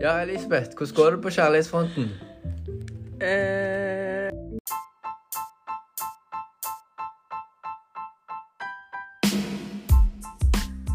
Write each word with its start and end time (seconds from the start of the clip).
Ja, 0.00 0.20
Elisabeth, 0.22 0.70
hvordan 0.76 0.94
går 0.94 1.10
det 1.10 1.22
på 1.22 1.30
kjærlighetsfronten? 1.30 2.04
Eh, 3.22 4.30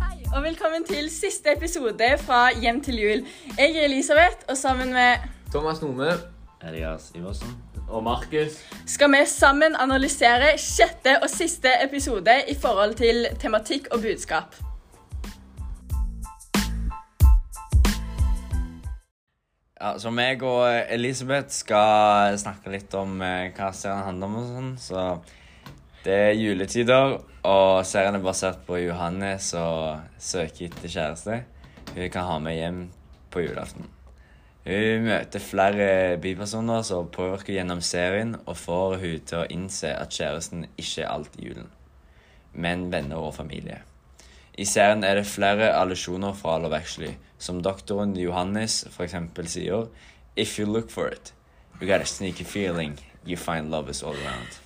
Hei, 0.02 0.18
og 0.36 0.44
velkommen 0.44 0.86
til 0.88 1.10
siste 1.10 1.54
episode 1.58 2.10
fra 2.26 2.42
Hjem 2.62 2.82
til 2.84 2.96
jul. 3.02 3.26
Jeg 3.58 3.76
er 3.76 3.86
Elisabeth, 3.86 4.38
og 4.50 4.58
sammen 4.58 4.94
med 4.94 5.28
Thomas 5.52 5.82
Nome. 5.82 6.12
Elias 6.68 7.12
Iversen. 7.16 7.58
Og 7.90 8.04
Markus. 8.04 8.52
skal 8.88 9.12
vi 9.12 9.26
sammen 9.26 9.76
analysere 9.76 10.58
sjette 10.58 11.18
og 11.24 11.30
siste 11.30 11.70
episode 11.84 12.36
i 12.48 12.56
forhold 12.62 12.94
til 12.96 13.26
tematikk 13.40 13.88
og 13.92 14.02
budskap. 14.02 14.56
Ja, 19.82 19.96
så 19.98 20.12
meg 20.14 20.44
og 20.46 20.62
Elisabeth 20.94 21.50
skal 21.56 22.36
snakke 22.38 22.70
litt 22.70 22.94
om 22.94 23.16
eh, 23.26 23.48
hva 23.58 23.72
serien 23.74 24.04
handler 24.06 24.30
om 24.30 24.36
og 24.38 24.52
sånn. 24.52 24.68
Så 24.78 25.06
det 26.06 26.18
er 26.28 26.38
juletider, 26.38 27.16
og 27.50 27.82
serien 27.90 28.20
er 28.20 28.22
basert 28.22 28.62
på 28.68 28.78
Johannes 28.78 29.48
og 29.58 30.04
søker 30.22 30.68
etter 30.68 30.94
kjæreste 30.94 31.40
hun 31.96 32.14
kan 32.14 32.30
ha 32.30 32.38
med 32.40 32.56
hjem 32.60 32.80
på 33.34 33.42
julaften. 33.42 33.90
Hun 34.70 35.08
møter 35.10 35.42
flere 35.42 35.90
bipersoner 36.22 36.86
som 36.86 37.10
påvirker 37.10 37.58
gjennom 37.58 37.82
serien, 37.82 38.36
og 38.46 38.62
får 38.62 39.00
hun 39.02 39.26
til 39.26 39.42
å 39.42 39.48
innse 39.50 39.96
at 39.98 40.14
kjæresten 40.14 40.68
ikke 40.78 41.08
er 41.08 41.10
alt 41.10 41.42
i 41.42 41.50
julen, 41.50 41.72
men 42.54 42.92
venner 42.94 43.18
og 43.18 43.34
familie. 43.36 43.82
I 44.58 44.66
serien 44.68 45.04
er 45.08 45.16
det 45.16 45.28
flere 45.32 45.70
allusjoner 45.80 46.34
fra 46.36 46.58
Love 46.60 46.76
Actually, 46.76 47.14
som 47.40 47.62
doktoren 47.64 48.18
Johannes 48.20 48.84
eksempel 49.00 49.48
sier 49.48 49.88
If 50.36 50.60
you 50.60 50.66
look 50.68 50.92
for 50.92 51.08
it, 51.08 51.34
you 51.80 51.88
got 51.88 52.02
a 52.02 52.06
sneaky 52.06 52.44
feeling 52.44 53.00
you 53.26 53.38
find 53.38 53.72
love 53.72 53.90
is 53.90 54.04
all 54.04 54.16
around. 54.26 54.60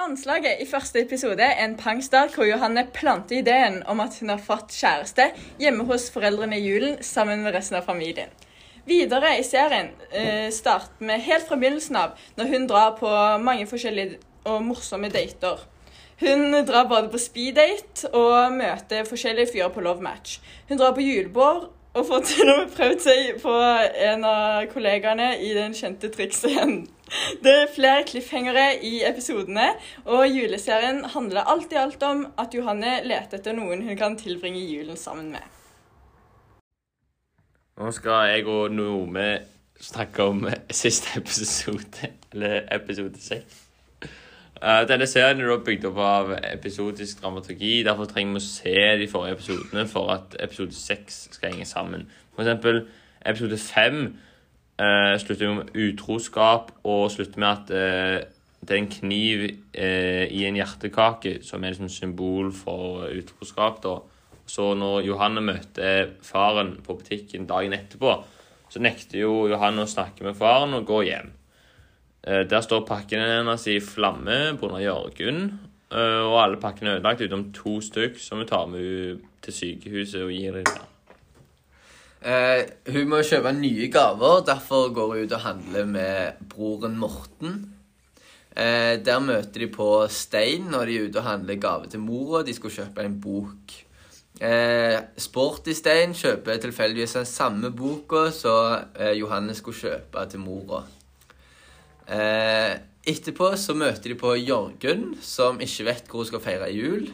Anslaget 0.00 0.62
i 0.62 0.66
første 0.66 1.02
episode 1.02 1.42
er 1.42 1.64
en 1.64 1.76
pangstart 1.76 2.32
hvor 2.34 2.46
Johanne 2.48 2.86
planter 2.94 3.40
ideen 3.42 3.82
om 3.86 4.00
at 4.00 4.16
hun 4.20 4.30
har 4.32 4.40
fått 4.40 4.72
kjæreste 4.72 5.26
hjemme 5.60 5.84
hos 5.90 6.06
foreldrene 6.14 6.56
i 6.56 6.64
julen 6.64 7.02
sammen 7.04 7.42
med 7.44 7.54
resten 7.54 7.76
av 7.76 7.84
familien. 7.84 8.30
Videre 8.88 9.34
i 9.38 9.44
serien 9.44 9.90
eh, 10.08 10.48
starter 10.54 11.04
vi 11.04 11.18
helt 11.26 11.50
fra 11.50 11.58
begynnelsen 11.58 11.98
av, 12.00 12.16
når 12.38 12.54
hun 12.54 12.66
drar 12.70 12.96
på 12.96 13.10
mange 13.44 13.66
forskjellige 13.68 14.22
og 14.48 14.64
morsomme 14.64 15.10
dater. 15.12 15.60
Hun 16.20 16.52
drar 16.68 16.88
både 16.88 17.08
på 17.08 17.18
speeddate 17.20 18.10
og 18.12 18.52
møter 18.52 19.06
forskjellige 19.08 19.54
fyrer 19.54 19.70
på 19.72 19.80
love 19.84 20.04
match. 20.04 20.40
Hun 20.68 20.76
drar 20.80 20.92
på 20.92 21.04
julebord 21.04 21.70
og 21.94 22.06
får 22.06 22.26
til 22.28 22.50
og 22.52 22.58
med 22.58 22.74
prøvd 22.74 23.00
seg 23.02 23.30
på 23.42 23.52
en 24.06 24.26
av 24.28 24.66
kollegaene 24.70 25.30
i 25.42 25.54
den 25.56 25.72
kjente 25.74 26.10
trikkscenen. 26.12 26.82
Det 27.42 27.54
er 27.62 27.72
flere 27.74 28.04
cliffhangere 28.06 28.66
i 28.86 29.00
episodene, 29.08 29.72
og 30.04 30.28
juleserien 30.30 31.00
handler 31.14 31.48
alt 31.50 31.72
i 31.72 31.80
alt 31.80 32.04
om 32.06 32.26
at 32.38 32.54
Johanne 32.54 33.00
leter 33.02 33.40
etter 33.40 33.56
noen 33.56 33.82
hun 33.88 33.98
kan 33.98 34.14
tilbringe 34.20 34.60
julen 34.62 35.00
sammen 35.00 35.32
med. 35.32 35.42
Nå 37.80 37.90
skal 37.96 38.28
jeg 38.28 38.46
og 38.46 38.70
Nome 38.76 39.26
snakke 39.80 40.28
om 40.28 40.44
siste 40.70 41.16
episode, 41.18 42.12
eller 42.30 42.68
episode 42.76 43.18
seks. 43.24 43.69
Eh, 44.60 44.82
Denne 44.88 45.06
serien 45.08 45.40
er 45.40 45.62
bygd 45.64 45.86
opp 45.88 45.98
av 46.04 46.30
episodisk 46.36 47.22
dramaturgi. 47.22 47.78
Derfor 47.86 48.08
trenger 48.10 48.36
vi 48.36 48.42
å 48.42 48.44
se 48.44 48.74
de 49.00 49.06
forrige 49.08 49.38
episodene 49.38 49.86
for 49.88 50.12
at 50.12 50.36
episode 50.36 50.76
seks 50.76 51.22
skal 51.32 51.54
henge 51.54 51.68
sammen. 51.68 52.04
For 52.34 52.44
eksempel 52.44 52.82
episode 53.24 53.56
fem 53.56 54.02
eh, 54.76 55.14
slutter 55.22 55.54
med 55.56 55.72
utroskap 55.72 56.74
og 56.84 57.08
slutter 57.14 57.40
med 57.40 57.48
at 57.54 57.72
eh, 57.72 58.18
det 58.60 58.76
er 58.76 58.82
en 58.82 58.92
kniv 58.92 59.46
eh, 59.72 60.26
i 60.28 60.44
en 60.44 60.60
hjertekake 60.60 61.38
som 61.46 61.64
er 61.64 61.72
liksom 61.72 61.88
symbol 61.88 62.52
for 62.52 63.08
utroskap. 63.08 63.80
da. 63.80 63.96
Så 64.44 64.74
når 64.76 65.06
Johanne 65.08 65.40
møter 65.40 66.18
faren 66.20 66.76
på 66.84 67.00
butikken 67.00 67.48
dagen 67.48 67.72
etterpå, 67.72 68.18
så 68.68 68.84
nekter 68.84 69.24
jo 69.24 69.46
Johanne 69.48 69.88
å 69.88 69.88
snakke 69.88 70.28
med 70.28 70.36
faren 70.36 70.76
og 70.76 70.84
gå 70.84 71.06
hjem. 71.08 71.32
Eh, 72.26 72.44
Der 72.48 72.60
står 72.60 72.86
pakkene 72.86 73.26
hennes 73.38 73.66
i 73.66 73.80
flamme 73.80 74.56
pga. 74.60 74.80
Jørgen, 74.82 75.58
eh, 75.92 76.20
og 76.20 76.42
alle 76.42 76.60
pakkene 76.60 76.90
er 76.90 77.00
ødelagt 77.00 77.22
utenom 77.24 77.52
to 77.52 77.80
stykk 77.80 78.18
som 78.20 78.38
hun 78.38 78.46
tar 78.46 78.66
med 78.66 79.20
til 79.42 79.52
sykehuset 79.52 80.22
og 80.22 80.30
gir 80.30 80.52
der. 80.60 80.86
Eh, 82.20 82.66
hun 82.92 83.08
må 83.08 83.22
kjøpe 83.24 83.52
nye 83.56 83.88
gaver, 83.88 84.42
derfor 84.44 84.92
går 84.92 85.06
hun 85.14 85.24
ut 85.24 85.32
og 85.32 85.40
handler 85.40 85.84
med 85.86 86.32
broren 86.48 86.98
Morten. 86.98 87.72
Eh, 88.56 88.98
der 89.00 89.20
møter 89.20 89.60
de 89.60 89.68
på 89.72 90.06
Stein 90.10 90.68
når 90.68 90.84
de 90.86 90.96
er 90.98 91.08
ute 91.08 91.16
og 91.22 91.24
handler 91.24 91.56
gave 91.56 91.86
til 91.86 92.00
mora. 92.00 92.42
De 92.42 92.52
skulle 92.52 92.74
kjøpe 92.74 93.04
en 93.06 93.20
bok. 93.20 93.72
Eh, 94.40 94.98
Sporty 95.16 95.72
Stein 95.72 96.12
kjøper 96.14 96.60
tilfeldigvis 96.60 97.12
den 97.12 97.28
samme 97.28 97.70
boka 97.76 98.30
som 98.32 98.84
eh, 98.98 99.16
Johannes 99.16 99.56
skulle 99.62 99.76
kjøpe 99.76 100.26
til 100.30 100.40
mora. 100.40 100.82
Eh, 102.08 102.76
etterpå 103.10 103.52
så 103.58 103.74
møter 103.76 104.12
de 104.12 104.18
på 104.18 104.36
Jørgen, 104.38 105.14
som 105.22 105.60
ikke 105.60 105.88
vet 105.88 106.08
hvor 106.08 106.24
hun 106.24 106.30
skal 106.30 106.44
feire 106.44 106.70
jul. 106.74 107.10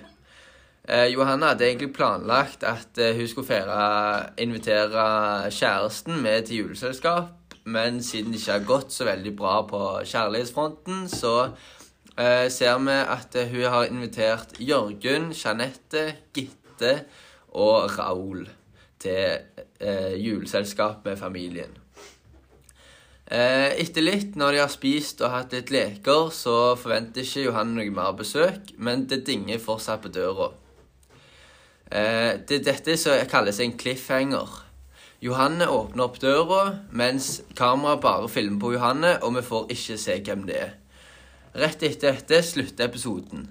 Eh, 0.88 1.08
Johanne 1.10 1.50
hadde 1.50 1.66
egentlig 1.66 1.92
planlagt 1.96 2.62
at 2.66 2.98
eh, 3.02 3.16
hun 3.16 3.26
skulle 3.28 3.48
feire, 3.48 4.30
invitere 4.38 5.50
kjæresten 5.50 6.20
med 6.22 6.46
til 6.46 6.62
juleselskap, 6.62 7.56
men 7.64 8.02
siden 8.02 8.30
det 8.32 8.40
ikke 8.40 8.52
har 8.52 8.68
gått 8.68 8.92
så 8.94 9.08
veldig 9.08 9.32
bra 9.36 9.56
på 9.66 9.80
kjærlighetsfronten, 10.06 11.08
så 11.10 11.48
eh, 12.14 12.46
ser 12.54 12.78
vi 12.86 12.98
at 13.02 13.34
eh, 13.34 13.50
hun 13.50 13.66
har 13.74 13.90
invitert 13.90 14.60
Jørgen, 14.62 15.32
Jeanette, 15.34 16.06
Gitte 16.34 16.94
og 17.58 17.98
Raoul 17.98 18.46
til 19.02 19.42
eh, 19.80 20.14
juleselskap 20.22 21.02
med 21.04 21.18
familien. 21.18 21.74
Eh, 23.26 23.72
etter 23.82 24.04
litt, 24.04 24.36
når 24.38 24.54
de 24.54 24.60
har 24.62 24.70
spist 24.70 25.22
og 25.24 25.32
hatt 25.32 25.54
litt 25.56 25.72
leker, 25.74 26.28
så 26.30 26.76
forventer 26.78 27.24
ikke 27.26 27.48
Johanne 27.48 27.74
noe 27.74 27.90
mer 27.90 28.14
besøk, 28.14 28.70
men 28.78 29.02
det 29.10 29.24
dinger 29.26 29.58
fortsatt 29.58 30.04
på 30.04 30.12
døra. 30.14 30.52
Eh, 31.90 32.38
det 32.46 32.60
er 32.60 32.64
dette 32.70 32.96
som 32.98 33.18
kalles 33.30 33.58
en 33.60 33.74
cliffhanger. 33.78 34.62
Johanne 35.26 35.66
åpner 35.66 36.06
opp 36.06 36.20
døra, 36.22 36.62
mens 36.94 37.40
kameraet 37.58 38.04
bare 38.04 38.30
filmer 38.30 38.62
på 38.62 38.72
Johanne, 38.76 39.16
og 39.22 39.34
vi 39.40 39.46
får 39.50 39.70
ikke 39.74 39.98
se 39.98 40.20
hvem 40.22 40.46
det 40.46 40.62
er. 40.62 40.74
Rett 41.56 41.82
etter 41.82 42.12
dette 42.12 42.42
slutter 42.46 42.86
episoden. 42.86 43.48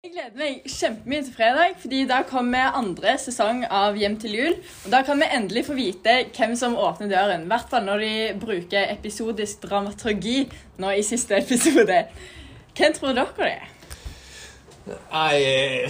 Jeg 0.00 0.14
gleder 0.14 0.38
meg 0.40 0.62
kjempemye 0.64 1.24
til 1.26 1.34
fredag, 1.36 1.74
fordi 1.76 1.98
da 2.08 2.22
kommer 2.24 2.76
andre 2.78 3.18
sesong 3.20 3.66
av 3.68 3.98
Hjem 4.00 4.14
til 4.22 4.32
jul. 4.32 4.54
Og 4.86 4.94
da 4.94 5.02
kan 5.04 5.20
vi 5.20 5.26
endelig 5.28 5.66
få 5.66 5.74
vite 5.76 6.14
hvem 6.38 6.54
som 6.56 6.72
åpner 6.80 7.10
døren. 7.10 7.42
I 7.44 7.50
hvert 7.50 7.68
fall 7.68 7.84
når 7.84 8.00
de 8.00 8.14
bruker 8.40 8.94
episodisk 8.94 9.66
dramaturgi 9.66 10.46
nå 10.80 10.94
i 10.96 11.04
siste 11.04 11.36
episode. 11.42 11.98
Hvem 12.78 12.96
tror 12.96 13.12
dere 13.12 13.36
det 13.36 13.50
er? 13.50 13.68
Nei, 15.12 15.36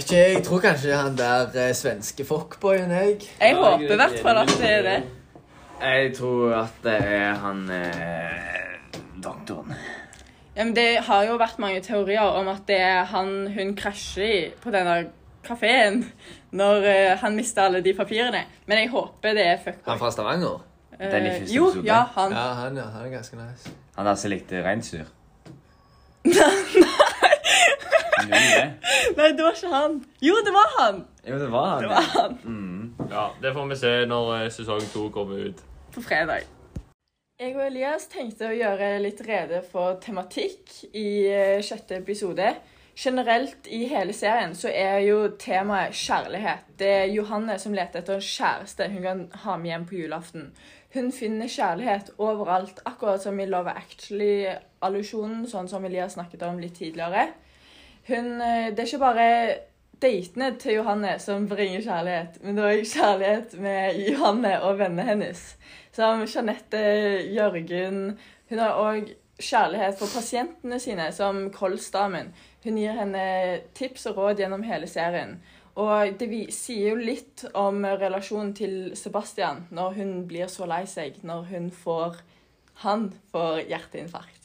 ikke 0.01 0.19
jeg 0.19 0.43
tror 0.43 0.59
kanskje 0.67 0.99
han 1.05 1.15
der 1.15 1.55
eh, 1.69 1.71
svenske 1.71 2.27
fuckboyen, 2.27 2.91
jeg. 2.91 3.29
Jeg 3.39 3.55
håper 3.63 3.93
i 3.95 4.01
hvert 4.03 4.19
fall 4.27 4.43
at 4.43 4.55
det 4.59 4.73
er 4.75 4.87
det. 4.89 5.01
Jeg 5.87 6.15
tror 6.19 6.57
at 6.65 6.83
det 6.83 6.99
er 6.99 7.39
han 7.47 7.63
eh, 7.79 8.75
doktoren. 9.23 9.60
Ja, 10.55 10.63
men 10.65 10.73
Det 10.75 10.97
har 11.07 11.23
jo 11.29 11.37
vært 11.39 11.59
mange 11.63 11.79
teorier 11.81 12.21
om 12.41 12.47
at 12.51 12.65
det 12.67 12.79
er 12.83 13.03
han 13.07 13.47
hun 13.55 13.75
krasjer 13.75 14.23
i 14.25 14.49
på 14.63 14.71
denne 14.73 14.97
kafeen 15.47 16.01
når 16.51 16.83
uh, 16.83 17.17
han 17.21 17.35
mister 17.35 17.61
alle 17.69 17.79
de 17.81 17.93
papirene. 17.97 18.43
Men 18.67 18.77
jeg 18.83 18.89
håper 18.91 19.33
det 19.37 19.45
er 19.47 19.57
fuckboy. 19.63 19.89
Han 19.93 19.99
fra 19.99 20.11
Stavanger? 20.11 20.59
Den 20.99 21.25
i 21.25 21.29
Eh, 21.31 21.47
jo, 21.55 21.69
episode. 21.69 21.87
ja, 21.87 22.03
han. 22.17 22.31
Ja, 22.35 22.43
han, 22.59 22.75
ja, 22.77 22.83
han 22.93 23.05
er 23.07 23.09
ganske 23.15 23.35
nice. 23.39 23.71
Han 23.95 24.05
der 24.05 24.15
som 24.15 24.29
likte 24.29 24.59
reinsdyr. 24.65 25.07
Nei. 28.31 28.65
Nei, 29.17 29.29
det 29.33 29.41
var 29.43 29.55
ikke 29.55 29.71
han. 29.71 29.95
Jo, 30.21 30.35
det 30.45 30.53
var 30.53 30.67
han! 30.77 30.99
Jo, 31.27 31.37
det 31.41 31.47
var 31.51 31.67
han. 31.71 31.81
Det 31.81 31.89
var 31.89 32.05
han 32.13 32.35
Ja, 33.11 33.23
Det 33.41 33.53
får 33.55 33.65
vi 33.71 33.75
se 33.81 33.93
når 34.05 34.29
eh, 34.43 34.49
sesong 34.53 34.83
to 34.93 35.07
kommer 35.09 35.41
ut. 35.49 35.63
på 35.95 36.01
fredag. 36.05 36.45
Jeg 37.41 37.55
og 37.57 37.63
Elias 37.65 38.03
tenkte 38.05 38.51
å 38.51 38.53
gjøre 38.53 38.99
litt 39.01 39.23
rede 39.25 39.63
for 39.65 39.95
tematikk 40.03 40.75
i 40.93 41.25
eh, 41.25 41.63
sjette 41.65 41.95
episode. 41.97 42.51
Generelt 42.93 43.65
i 43.65 43.79
hele 43.89 44.13
serien 44.13 44.53
så 44.53 44.69
er 44.69 44.99
jo 45.07 45.23
temaet 45.41 45.97
kjærlighet. 45.97 46.67
Det 46.77 46.91
er 46.99 47.09
Johanne 47.09 47.55
som 47.57 47.73
leter 47.73 48.03
etter 48.03 48.19
en 48.19 48.27
kjæreste 48.27 48.91
hun 48.91 49.01
kan 49.07 49.23
ha 49.41 49.55
med 49.57 49.71
hjem 49.71 49.87
på 49.89 49.97
julaften. 50.03 50.51
Hun 50.93 51.09
finner 51.17 51.49
kjærlighet 51.49 52.13
overalt, 52.21 52.83
akkurat 52.85 53.25
som 53.25 53.41
i 53.41 53.49
Love 53.49 53.73
Actually-allusjonen, 53.73 55.47
sånn 55.49 55.71
som 55.71 55.89
Elias 55.89 56.19
snakket 56.19 56.45
om 56.45 56.61
litt 56.61 56.77
tidligere. 56.77 57.31
Hun, 58.11 58.35
eh, 58.37 58.69
det 58.69 58.85
er 58.85 58.91
ikke 58.91 59.05
bare 59.07 59.29
datene 60.01 60.51
til 60.61 60.79
Johanne 60.79 61.15
som 61.21 61.47
bringer 61.49 61.83
kjærlighet, 61.85 62.41
men 62.43 62.57
det 62.57 62.63
er 62.65 62.75
òg 62.75 62.91
kjærlighet 62.91 63.55
med 63.61 64.01
Johanne 64.09 64.53
og 64.65 64.79
vennene 64.81 65.07
hennes. 65.07 65.43
Som 65.95 66.25
Jeanette, 66.25 66.81
Jørgen 67.35 68.17
Hun 68.49 68.59
har 68.59 68.79
òg 68.79 69.13
kjærlighet 69.41 69.97
for 69.99 70.11
pasientene 70.11 70.79
sine, 70.79 71.07
som 71.15 71.45
Kolsdamen. 71.55 72.33
Hun 72.63 72.77
gir 72.77 72.97
henne 72.97 73.23
tips 73.77 74.09
og 74.11 74.19
råd 74.19 74.43
gjennom 74.43 74.65
hele 74.67 74.89
serien. 74.91 75.37
Og 75.79 76.17
det 76.19 76.27
sier 76.51 76.91
jo 76.91 76.99
litt 76.99 77.45
om 77.55 77.85
relasjonen 77.85 78.51
til 78.57 78.75
Sebastian 78.99 79.65
når 79.71 79.95
hun 80.01 80.13
blir 80.27 80.51
så 80.51 80.67
lei 80.67 80.83
seg 80.89 81.21
når 81.23 81.47
hun 81.53 81.71
får 81.71 82.19
Han 82.83 83.11
får 83.31 83.67
hjerteinfarkt. 83.69 84.40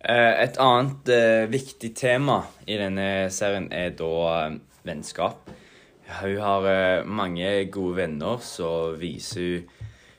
Eh, 0.00 0.44
Et 0.44 0.56
annet 0.56 1.08
eh, 1.12 1.46
viktig 1.50 1.90
tema 1.96 2.40
i 2.64 2.78
denne 2.80 3.28
serien 3.32 3.66
er 3.72 3.92
da 3.98 4.12
eh, 4.46 4.54
vennskap. 4.88 5.50
Hun 6.20 6.38
har 6.42 7.04
mange 7.06 7.50
gode 7.70 8.00
venner 8.00 8.40
som 8.42 8.96
viser 8.98 9.44
hun 9.44 9.68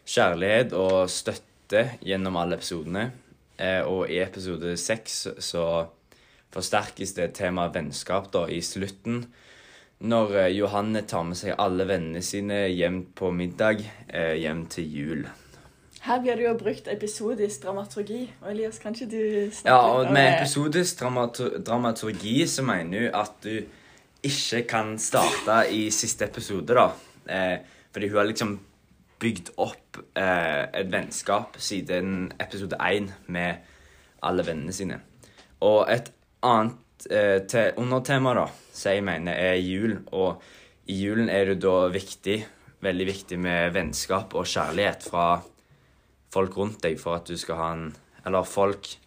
kjærlighet 0.07 0.71
og 0.77 1.09
støtte 1.11 1.81
gjennom 1.99 2.37
alle 2.39 2.55
episodene. 2.55 3.09
Og 3.91 4.07
i 4.07 4.21
episode 4.23 4.71
seks 4.79 5.17
så 5.43 5.65
forsterkes 6.55 7.11
det 7.19 7.27
temaet 7.35 7.75
vennskap 7.75 8.31
da 8.31 8.45
i 8.47 8.61
slutten. 8.63 9.25
Når 9.99 10.47
Johanne 10.55 11.03
tar 11.03 11.27
med 11.27 11.41
seg 11.41 11.59
alle 11.59 11.89
vennene 11.91 12.23
sine 12.23 12.63
hjem 12.71 13.03
på 13.11 13.35
middag, 13.35 13.83
hjem 14.15 14.65
til 14.71 14.95
jul. 14.95 15.27
Her 16.01 16.21
blir 16.21 16.39
det 16.39 16.47
jo 16.47 16.55
brukt 16.57 16.87
episodisk 16.89 17.63
dramaturgi. 17.63 18.23
Og 18.41 18.51
Elias, 18.51 18.79
kan 18.79 18.95
ikke 18.95 19.11
du 19.11 19.51
snakke 19.53 19.69
Ja, 19.69 19.77
og 19.77 20.13
med 20.13 20.39
episodisk 20.39 20.99
dramatur 20.99 21.59
dramaturgi 21.59 22.47
så 22.47 22.63
mener 22.65 23.05
hun 23.05 23.21
at 23.21 23.37
du 23.43 23.61
ikke 24.23 24.63
kan 24.69 24.97
starte 25.01 25.63
i 25.73 25.89
siste 25.93 26.25
episode, 26.25 26.73
da. 26.73 26.89
Eh, 27.29 27.57
fordi 27.91 28.09
hun 28.09 28.17
har 28.17 28.29
liksom 28.29 28.59
bygd 29.21 29.53
opp 29.61 29.99
eh, 30.17 30.63
et 30.81 30.89
vennskap 30.91 31.57
siden 31.61 32.31
episode 32.41 32.77
én 32.81 33.11
med 33.27 33.61
alle 34.23 34.45
vennene 34.45 34.73
sine. 34.73 35.01
Og 35.61 35.85
et 35.91 36.11
annet 36.45 37.07
eh, 37.09 37.41
te 37.49 37.71
undertema, 37.77 38.33
da, 38.37 38.47
som 38.73 38.95
jeg 38.95 39.05
mener 39.05 39.37
er 39.37 39.59
jul. 39.61 39.99
Og 40.11 40.41
i 40.89 40.97
julen 41.03 41.29
er 41.29 41.51
det 41.51 41.61
da 41.61 41.85
viktig, 41.93 42.39
veldig 42.81 43.07
viktig 43.07 43.39
med 43.41 43.73
vennskap 43.77 44.33
og 44.33 44.49
kjærlighet 44.49 45.05
fra 45.09 45.25
folk 46.31 46.57
rundt 46.57 46.81
deg 46.83 46.99
for 47.01 47.19
at 47.19 47.29
du 47.29 47.37
skal 47.37 47.59
ha 47.59 47.71
en 47.75 47.87
Eller 48.25 48.45
folk 48.45 48.97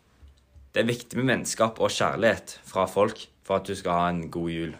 det 0.75 0.83
er 0.83 0.89
viktig 0.89 1.21
med 1.21 1.29
vennskap 1.31 1.79
og 1.79 1.93
kjærlighet 1.95 2.57
fra 2.67 2.89
folk 2.91 3.21
for 3.47 3.61
at 3.61 3.69
du 3.69 3.77
skal 3.79 3.95
ha 3.95 4.07
en 4.11 4.25
god 4.35 4.51
jul. 4.51 4.73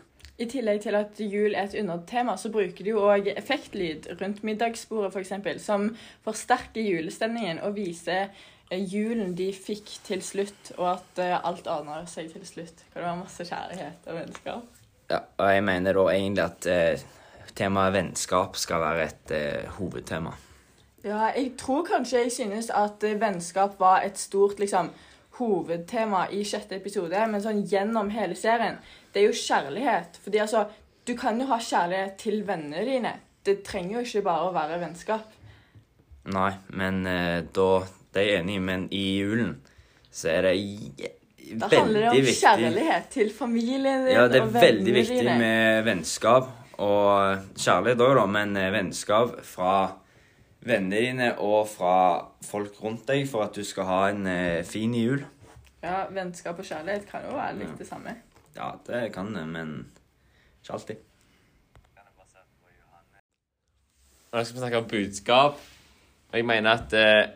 I 0.43 0.49
tillegg 0.51 0.81
til 0.83 0.97
at 0.99 1.21
jul 1.23 1.55
er 1.55 1.69
et 1.69 1.77
undertema, 1.79 2.35
så 2.35 2.51
bruker 2.51 2.83
de 2.83 2.91
jo 2.91 3.05
òg 3.07 3.29
effektlyd 3.31 4.09
rundt 4.19 4.43
middagsbordet, 4.43 5.13
f.eks., 5.15 5.63
som 5.63 5.93
forsterker 6.27 6.83
julestemningen 6.83 7.61
og 7.63 7.77
viser 7.77 8.33
eh, 8.73 8.83
julen 8.83 9.37
de 9.39 9.53
fikk 9.55 9.93
til 10.09 10.25
slutt, 10.27 10.73
og 10.75 10.97
at 10.97 11.23
eh, 11.23 11.37
alt 11.39 11.71
ordner 11.71 12.09
seg 12.11 12.33
til 12.35 12.43
slutt. 12.49 12.83
Kan 12.91 13.05
det 13.05 13.07
var 13.07 13.21
masse 13.23 13.47
kjærlighet 13.47 14.09
og 14.11 14.19
vennskap. 14.19 14.81
Ja, 15.13 15.21
og 15.23 15.53
jeg 15.53 15.67
mener 15.71 16.01
da 16.01 16.09
egentlig 16.17 16.49
at 16.49 16.71
eh, 16.75 17.07
temaet 17.55 17.95
vennskap 17.95 18.59
skal 18.59 18.83
være 18.83 19.07
et 19.07 19.37
eh, 19.39 19.71
hovedtema. 19.79 20.35
Ja, 21.05 21.29
jeg 21.37 21.53
tror 21.61 21.85
kanskje 21.85 22.23
jeg 22.25 22.33
synes 22.33 22.71
at 22.73 23.05
eh, 23.05 23.19
vennskap 23.21 23.77
var 23.81 24.07
et 24.07 24.19
stort 24.19 24.61
liksom, 24.63 24.89
hovedtema 25.37 26.29
i 26.33 26.45
sjette 26.47 26.79
episode, 26.79 27.27
men 27.29 27.43
sånn 27.43 27.65
gjennom 27.69 28.09
hele 28.15 28.37
serien, 28.39 28.79
det 29.13 29.21
er 29.21 29.27
jo 29.29 29.37
kjærlighet. 29.37 30.17
Fordi 30.25 30.41
altså, 30.41 30.65
du 31.05 31.13
kan 31.19 31.41
jo 31.41 31.49
ha 31.51 31.59
kjærlighet 31.61 32.17
til 32.23 32.41
vennene 32.49 32.85
dine. 32.89 33.13
Det 33.45 33.59
trenger 33.67 33.99
jo 33.99 34.05
ikke 34.07 34.23
bare 34.25 34.47
å 34.49 34.55
være 34.55 34.79
vennskap. 34.81 35.35
Nei, 36.33 36.55
men 36.73 37.05
eh, 37.07 37.43
da 37.53 37.69
Det 38.15 38.23
er 38.23 38.29
jeg 38.31 38.41
enig 38.45 38.55
i, 38.55 38.63
men 38.63 38.85
i 38.95 39.05
julen 39.19 39.57
så 40.15 40.29
er 40.31 40.47
det 40.47 40.53
veldig 40.55 41.09
viktig 41.43 41.59
Da 41.59 41.69
handler 41.73 42.01
det 42.01 42.09
om 42.09 42.17
viktig 42.17 42.35
kjærlighet 42.39 43.09
til 43.11 43.33
familien 43.35 44.07
din 44.07 44.15
Ja, 44.15 44.29
det 44.31 44.39
er 44.39 44.53
veldig 44.55 44.95
viktig 44.95 45.19
dine. 45.19 45.35
med 45.43 45.83
vennskap. 45.85 46.49
Og 46.79 47.43
kjærlighet 47.59 48.01
òg, 48.07 48.15
da, 48.21 48.25
men 48.39 48.57
eh, 48.57 48.71
vennskap 48.73 49.35
fra 49.45 49.75
vennene 50.65 51.01
dine 51.01 51.31
og 51.45 51.67
fra 51.69 51.97
folk 52.45 52.79
rundt 52.83 53.07
deg 53.09 53.27
for 53.29 53.45
at 53.45 53.57
du 53.57 53.65
skal 53.67 53.89
ha 53.89 54.01
en 54.11 54.27
eh, 54.31 54.65
fin 54.67 54.95
jul. 54.97 55.25
Ja, 55.85 56.07
Vennskap 56.13 56.59
og 56.59 56.65
kjærlighet 56.65 57.05
kan 57.11 57.27
jo 57.29 57.37
være 57.37 57.59
litt 57.59 57.75
det 57.79 57.89
samme. 57.89 58.17
Ja, 58.57 58.71
det 58.87 59.11
kan 59.13 59.35
det, 59.35 59.45
men 59.51 59.75
ikke 60.63 60.79
alltid. 60.79 61.03
Nå 64.33 64.43
skal 64.43 64.57
vi 64.57 64.63
snakke 64.63 64.79
om 64.81 64.87
budskap. 64.91 65.59
Jeg 66.33 66.47
mener 66.49 66.81
at 66.81 66.95
eh, 66.99 67.29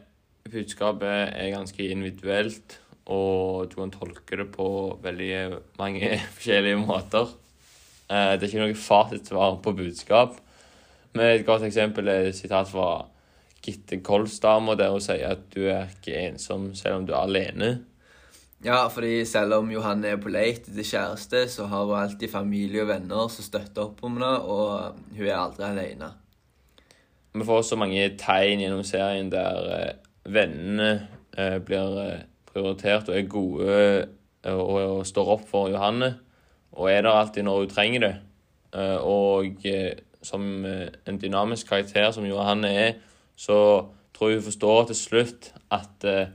budskapet 0.50 1.34
er 1.36 1.52
ganske 1.52 1.90
individuelt, 1.92 2.80
og 3.06 3.68
du 3.70 3.76
kan 3.78 3.92
tolke 3.94 4.40
det 4.40 4.48
på 4.54 4.70
veldig 5.02 5.60
mange 5.78 6.16
forskjellige 6.38 6.80
måter. 6.80 7.28
Eh, 8.08 8.32
det 8.34 8.42
er 8.42 8.48
ikke 8.48 8.64
noe 8.64 8.80
fasitsvar 8.88 9.60
på 9.62 9.76
budskap. 9.76 10.40
Men 11.12 11.36
et 11.36 11.46
godt 11.46 11.68
eksempel 11.68 12.08
er 12.08 12.30
et 12.30 12.36
sitat 12.36 12.68
fra 12.72 12.88
Gitte 13.64 14.00
Kolsdama, 14.04 14.76
der 14.78 14.92
hun 14.94 15.02
sier 15.02 15.34
at 15.34 15.48
du 15.54 15.64
er 15.66 15.90
ikke 15.92 16.16
ensom 16.28 16.70
selv 16.78 17.02
om 17.02 17.08
du 17.08 17.14
er 17.14 17.24
alene. 17.24 17.70
Ja, 18.64 18.88
fordi 18.90 19.24
selv 19.24 19.54
om 19.54 19.70
Johanne 19.70 20.08
er 20.14 20.16
på 20.18 20.32
leit 20.34 20.64
etter 20.66 20.82
kjæreste, 20.82 21.44
så 21.50 21.68
har 21.70 21.84
hun 21.86 21.98
alltid 21.98 22.30
familie 22.32 22.82
og 22.82 22.88
venner 22.90 23.28
som 23.30 23.46
støtter 23.46 23.84
opp 23.84 24.02
om 24.02 24.16
henne, 24.18 24.32
og 24.42 24.96
hun 25.14 25.26
er 25.28 25.36
aldri 25.38 25.68
alene. 25.68 26.10
Vi 27.38 27.46
får 27.46 27.62
så 27.62 27.78
mange 27.78 28.08
tegn 28.18 28.64
gjennom 28.64 28.82
serien 28.86 29.30
der 29.30 29.68
eh, 29.76 29.92
vennene 30.26 30.88
eh, 31.38 31.58
blir 31.62 31.98
eh, 32.02 32.24
prioritert 32.50 33.10
og 33.12 33.18
er 33.18 33.28
gode 33.30 33.76
og, 34.48 35.04
står 35.06 35.30
opp 35.36 35.44
for 35.46 35.68
Johanne. 35.70 36.16
Og 36.78 36.90
er 36.90 37.04
der 37.04 37.14
alltid 37.14 37.46
når 37.46 37.60
hun 37.60 37.70
trenger 37.70 38.00
det. 38.00 38.14
Og 39.02 39.64
som 40.22 40.64
en 40.64 41.18
dynamisk 41.20 41.68
karakter 41.68 42.10
som 42.14 42.26
Johanne 42.26 42.70
er, 42.70 42.92
så 43.38 43.58
tror 44.16 44.30
jeg 44.32 44.40
hun 44.40 44.48
forstår 44.48 44.88
til 44.90 44.98
slutt 44.98 45.52
at 45.74 46.04
eh, 46.08 46.34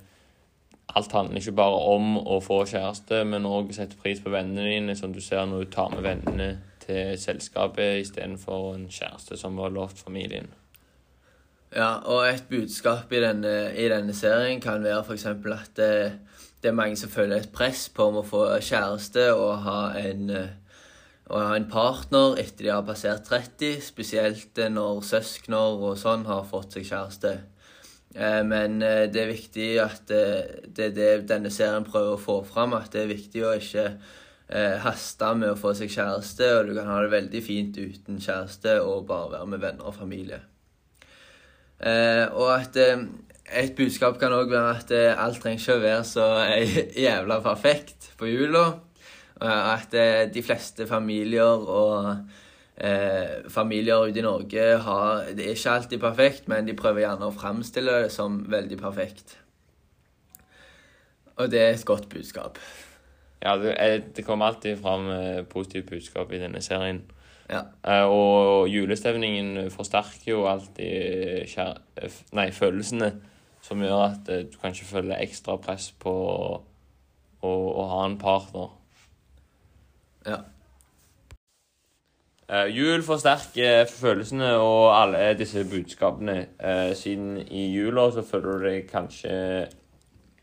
alt 0.95 1.11
handler 1.11 1.41
ikke 1.41 1.55
bare 1.57 1.79
om 1.95 2.17
å 2.17 2.39
få 2.43 2.61
kjæreste, 2.69 3.23
men 3.27 3.47
òg 3.49 3.73
sette 3.75 3.99
pris 3.99 4.21
på 4.23 4.31
vennene 4.33 4.67
dine, 4.69 4.95
som 4.95 5.13
du 5.13 5.19
ser 5.23 5.45
når 5.49 5.65
du 5.65 5.71
tar 5.73 5.91
med 5.93 6.05
vennene 6.05 6.49
til 6.83 7.15
selskapet 7.19 8.03
istedenfor 8.03 8.75
en 8.75 8.89
kjæreste 8.91 9.39
som 9.39 9.57
var 9.57 9.73
lovt 9.73 10.03
familien. 10.03 10.51
Ja, 11.73 11.95
og 12.05 12.27
et 12.29 12.45
budskap 12.49 13.11
i 13.11 13.21
denne, 13.23 13.73
i 13.73 13.87
denne 13.89 14.13
serien 14.13 14.61
kan 14.61 14.83
være 14.83 15.01
f.eks. 15.07 15.25
at 15.25 15.71
det, 15.79 15.93
det 16.61 16.69
er 16.69 16.77
mange 16.77 16.99
som 16.99 17.09
føler 17.09 17.41
et 17.41 17.53
press 17.55 17.87
på 17.89 18.11
om 18.11 18.19
å 18.21 18.27
få 18.27 18.45
kjæreste 18.61 19.31
og 19.33 19.63
ha 19.65 19.79
en, 19.97 20.29
og 21.31 21.39
ha 21.39 21.55
en 21.55 21.69
partner 21.71 22.35
etter 22.41 22.65
de 22.65 22.71
har 22.73 22.83
passert 22.87 23.23
30, 23.29 23.79
spesielt 23.83 24.59
eh, 24.59 24.71
når 24.71 25.03
søskner 25.07 25.79
og 25.79 25.95
sånn 25.99 26.25
har 26.27 26.43
fått 26.49 26.75
seg 26.75 26.87
kjæreste. 26.89 27.31
Eh, 28.13 28.41
Men 28.43 28.81
eh, 28.83 29.05
det 29.11 29.21
er 29.21 29.31
viktig 29.31 29.69
at 29.83 30.11
det 30.11 30.89
er 30.89 30.97
det 30.97 31.13
denne 31.31 31.51
serien 31.53 31.87
prøver 31.87 32.17
å 32.17 32.21
få 32.21 32.41
fram, 32.47 32.75
at 32.75 32.91
det 32.91 33.05
er 33.05 33.15
viktig 33.15 33.45
å 33.45 33.55
ikke 33.59 33.87
haste 34.83 35.27
med 35.39 35.49
å 35.49 35.57
få 35.57 35.71
seg 35.73 35.89
kjæreste, 35.89 36.45
og 36.59 36.67
du 36.67 36.73
kan 36.75 36.89
ha 36.91 36.99
det 37.01 37.13
veldig 37.13 37.39
fint 37.41 37.77
uten 37.79 38.19
kjæreste 38.21 38.75
og 38.83 39.07
bare 39.09 39.31
være 39.31 39.47
med 39.49 39.63
venner 39.63 39.87
og 39.89 39.95
familie. 39.95 40.37
Og 42.35 42.51
at 42.51 42.77
et 42.77 43.73
budskap 43.79 44.19
kan 44.21 44.35
òg 44.35 44.51
være 44.51 44.75
at 44.75 44.93
alt 45.23 45.41
trenger 45.41 45.63
ikke 45.63 45.79
å 45.79 45.83
være 45.87 46.05
så 46.11 46.27
jævla 47.07 47.39
perfekt 47.47 48.11
på 48.19 48.29
jula. 48.29 48.82
Eh, 49.43 49.73
at 49.73 49.93
eh, 49.97 50.23
de 50.33 50.43
fleste 50.43 50.87
familier 50.87 51.67
og 51.67 52.09
eh, 52.77 53.43
familier 53.51 54.07
ute 54.07 54.21
i 54.21 54.25
Norge 54.25 54.67
har 54.85 55.25
Det 55.35 55.45
er 55.45 55.57
ikke 55.57 55.77
alltid 55.77 55.99
perfekt, 55.99 56.47
men 56.47 56.67
de 56.67 56.77
prøver 56.77 57.03
gjerne 57.05 57.27
å 57.27 57.35
framstille 57.35 58.03
det 58.05 58.11
som 58.11 58.43
veldig 58.51 58.79
perfekt. 58.79 59.37
Og 61.35 61.49
det 61.51 61.61
er 61.61 61.73
et 61.73 61.85
godt 61.85 62.09
budskap. 62.09 62.59
Ja, 63.43 63.57
det, 63.59 63.75
er, 63.77 64.23
kommer 64.23 64.45
alltid 64.45 64.77
fram 64.79 65.09
positive 65.09 65.45
positivt 65.51 65.89
budskap 65.89 66.31
i 66.31 66.39
denne 66.39 66.61
serien. 66.61 67.01
Ja. 67.51 67.63
Eh, 67.83 68.05
og 68.07 68.69
julestemningen 68.71 69.71
forsterker 69.73 70.31
jo 70.31 70.45
alltid 70.47 71.49
kjær, 71.51 71.81
eh, 71.99 72.19
nei, 72.37 72.49
følelsene, 72.55 73.11
som 73.63 73.83
gjør 73.83 74.05
at 74.05 74.31
eh, 74.31 74.45
du 74.47 74.57
kanskje 74.61 74.87
føler 74.87 75.19
ekstra 75.19 75.57
press 75.61 75.91
på 75.99 76.13
å, 76.13 76.61
å, 77.43 77.51
å 77.51 77.85
ha 77.91 78.05
en 78.07 78.17
partner. 78.21 78.71
Ja. 80.25 80.43
Uh, 82.53 82.67
jul 82.75 83.03
forsterker 83.03 83.85
følelsene 83.89 84.49
og 84.59 85.01
alle 85.01 85.33
disse 85.39 85.63
budskapene. 85.69 86.47
Uh, 86.59 86.95
siden 86.95 87.37
i 87.47 87.75
jula 87.75 88.11
så 88.11 88.21
føler 88.21 88.51
du 88.51 88.65
deg 88.67 88.89
kanskje 88.91 89.35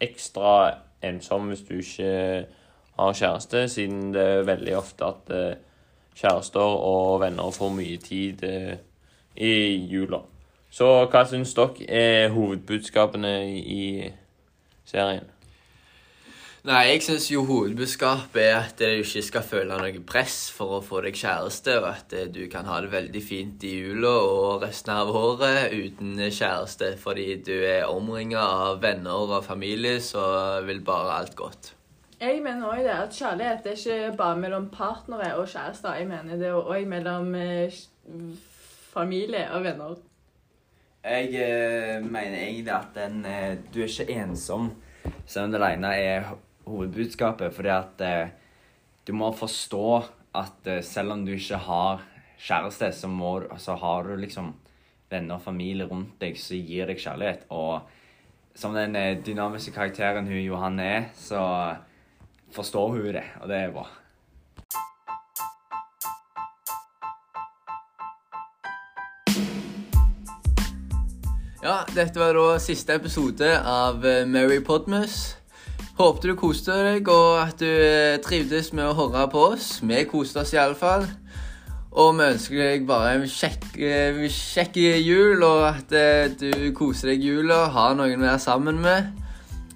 ekstra 0.01 0.55
ensom 1.05 1.51
hvis 1.53 1.65
du 1.69 1.75
ikke 1.79 2.47
har 2.99 3.13
kjæreste, 3.13 3.69
siden 3.69 4.15
det 4.15 4.23
er 4.23 4.49
veldig 4.49 4.77
ofte 4.77 5.05
at 5.05 5.35
uh, 5.35 5.53
kjærester 6.17 6.77
og 6.91 7.21
venner 7.21 7.51
får 7.51 7.75
mye 7.77 8.01
tid 8.03 8.43
i 9.37 9.53
jula. 9.93 10.25
Så 10.71 10.89
hva 11.11 11.23
syns 11.29 11.55
dere 11.57 11.87
er 11.89 12.33
hovedbudskapene 12.35 13.35
i 13.59 14.11
serien? 14.85 15.29
Nei, 16.69 16.81
jeg 16.91 17.01
syns 17.07 17.31
jo 17.33 17.47
hovedbudskapet 17.49 18.43
er 18.43 18.59
at 18.59 18.81
du 18.83 19.01
ikke 19.01 19.23
skal 19.25 19.45
føle 19.49 19.79
noe 19.81 20.03
press 20.05 20.51
for 20.53 20.77
å 20.77 20.81
få 20.85 21.01
deg 21.07 21.17
kjæreste, 21.17 21.79
og 21.81 21.87
at 21.89 22.13
eh, 22.13 22.27
du 22.29 22.43
kan 22.53 22.69
ha 22.69 22.83
det 22.85 22.91
veldig 22.93 23.23
fint 23.25 23.65
i 23.65 23.71
jula 23.79 24.11
og 24.21 24.67
resten 24.67 24.93
av 24.93 25.09
året 25.17 25.73
uten 25.73 26.21
kjæreste, 26.21 26.91
fordi 27.01 27.39
du 27.47 27.55
er 27.55 27.89
omringa 27.89 28.43
av 28.45 28.83
venner 28.83 29.33
og 29.39 29.47
familie, 29.47 30.03
så 30.05 30.25
vil 30.69 30.83
bare 30.85 31.23
alt 31.23 31.33
godt. 31.39 31.73
Jeg 32.21 32.43
mener 32.45 32.69
også 32.69 32.85
det 32.85 32.93
at 32.93 33.17
kjærlighet 33.17 33.67
er 33.71 33.81
ikke 33.81 34.17
bare 34.21 34.37
mellom 34.37 34.69
partnere 34.69 35.31
og 35.41 35.49
kjærester. 35.49 35.97
Jeg 35.97 36.11
mener 36.11 36.37
det 36.37 36.51
er 36.51 36.61
òg 36.61 36.85
mellom 36.85 37.33
eh, 37.41 37.81
familie 38.93 39.47
og 39.57 39.65
venner. 39.65 39.97
Jeg 41.01 41.33
eh, 41.33 42.05
mener 42.05 42.37
egentlig 42.37 42.77
at 42.77 42.93
den, 43.01 43.25
eh, 43.25 43.57
du 43.73 43.81
er 43.81 43.89
ikke 43.89 44.21
ensom 44.21 44.69
selv 45.25 45.47
om 45.47 45.53
det 45.55 45.61
aleine 45.63 45.97
er 45.97 46.31
hovedbudskapet. 46.67 47.55
Fordi 47.55 47.73
at 47.75 48.05
eh, 48.07 48.33
du 49.07 49.15
må 49.17 49.33
forstå 49.37 49.87
at 50.39 50.67
eh, 50.67 50.83
selv 50.87 51.17
om 51.17 51.25
du 51.27 51.33
ikke 51.35 51.61
har 51.67 52.05
kjæreste, 52.41 52.93
så, 52.93 53.09
må, 53.09 53.39
så 53.59 53.77
har 53.81 54.09
du 54.09 54.17
liksom 54.17 54.53
venner 55.11 55.37
og 55.37 55.45
familie 55.45 55.89
rundt 55.91 56.21
deg 56.23 56.39
som 56.39 56.57
gir 56.57 56.91
deg 56.91 57.01
kjærlighet. 57.01 57.47
Og 57.51 57.81
som 58.55 58.75
den 58.77 58.97
eh, 58.97 59.19
dynamiske 59.27 59.75
karakteren 59.75 60.29
hun 60.29 60.45
Johanne 60.45 60.85
er, 60.85 61.09
så 61.15 61.41
forstår 62.55 62.95
hun 62.97 63.11
det, 63.15 63.25
og 63.41 63.49
det 63.49 63.57
er 63.57 63.75
bra. 63.75 63.89
Ja, 71.61 71.83
dette 71.93 72.17
var 72.17 72.33
da 72.33 72.57
siste 72.63 72.97
episode 72.97 73.51
av 73.59 74.07
eh, 74.07 74.25
Mary 74.25 74.63
Podmus. 74.65 75.40
Håpte 76.01 76.31
du 76.31 76.33
koste 76.33 76.73
deg, 76.73 77.09
og 77.13 77.43
at 77.43 77.59
du 77.61 77.67
eh, 77.69 78.17
trivdes 78.25 78.71
med 78.73 78.87
å 78.89 78.95
høre 78.97 79.27
på 79.29 79.43
oss. 79.51 79.67
Vi 79.85 79.99
koste 80.09 80.41
oss 80.41 80.55
iallfall. 80.55 81.05
Og 81.91 82.15
vi 82.17 82.25
ønsker 82.25 82.57
deg 82.57 82.87
bare 82.89 83.19
en 83.19 83.27
kjekk, 83.29 83.67
eh, 83.77 84.97
jul, 85.05 85.45
og 85.45 85.67
at 85.69 85.93
eh, 85.93 86.33
du 86.41 86.71
koser 86.73 87.13
deg 87.13 87.21
i 87.21 87.35
jula, 87.35 87.67
har 87.75 87.99
noen 87.99 88.17
å 88.17 88.31
være 88.31 88.41
sammen 88.41 88.81
med. 88.81 89.13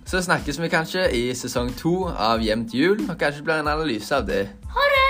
Så 0.09 0.25
snakkes 0.25 0.63
vi 0.65 0.73
kanskje 0.73 1.11
i 1.13 1.27
sesong 1.37 1.75
to 1.77 2.07
av 2.09 2.41
Hjem 2.41 2.65
jul, 2.73 3.05
og 3.05 3.19
kanskje 3.21 3.45
blir 3.45 3.61
en 3.61 3.75
analyse 3.75 4.17
av 4.17 4.25
det. 4.25 4.47
Ha 4.73 5.04